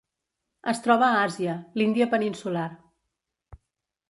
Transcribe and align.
Es 0.71 0.79
troba 0.87 1.09
a 1.09 1.19
Àsia: 1.27 1.57
l'Índia 1.81 2.09
peninsular. 2.15 2.65